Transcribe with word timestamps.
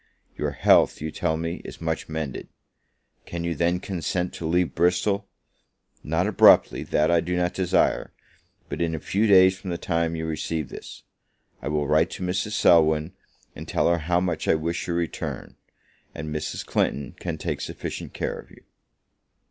Your 0.35 0.49
health, 0.53 0.99
you 0.99 1.11
tell 1.11 1.37
me, 1.37 1.61
is 1.63 1.79
much 1.79 2.09
mended: 2.09 2.47
Can 3.27 3.43
you 3.43 3.53
then 3.53 3.79
consent 3.79 4.33
to 4.33 4.47
leave 4.47 4.73
Bristol? 4.73 5.27
not 6.03 6.25
abruptly, 6.25 6.81
that 6.81 7.11
I 7.11 7.19
do 7.19 7.35
not 7.37 7.53
desire, 7.53 8.11
but 8.67 8.81
in 8.81 8.95
a 8.95 8.99
few 8.99 9.27
days 9.27 9.59
from 9.59 9.69
the 9.69 9.77
time 9.77 10.15
you 10.15 10.25
receive 10.25 10.69
this? 10.69 11.03
I 11.61 11.67
will 11.67 11.87
write 11.87 12.09
to 12.17 12.23
Mrs. 12.23 12.53
Selwyn, 12.53 13.13
and 13.55 13.67
tell 13.67 13.87
her 13.89 13.99
how 13.99 14.19
much 14.19 14.47
I 14.47 14.55
wish 14.55 14.87
your 14.87 14.95
return; 14.95 15.55
and 16.15 16.33
Mrs. 16.33 16.65
Clinton 16.65 17.13
can 17.19 17.37
take 17.37 17.61
sufficient 17.61 18.11
care 18.15 18.39
of 18.39 18.49
you. 18.49 18.63